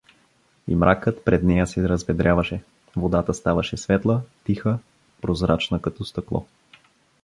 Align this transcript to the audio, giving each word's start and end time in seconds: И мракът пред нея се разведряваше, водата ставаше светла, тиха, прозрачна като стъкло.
И 0.67 0.75
мракът 0.75 1.25
пред 1.25 1.43
нея 1.43 1.67
се 1.67 1.89
разведряваше, 1.89 2.63
водата 2.95 3.33
ставаше 3.33 3.77
светла, 3.77 4.21
тиха, 4.45 4.79
прозрачна 5.21 5.81
като 5.81 6.05
стъкло. 6.05 6.45